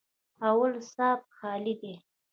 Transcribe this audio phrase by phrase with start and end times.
[0.49, 1.93] _اول سات خالي دی.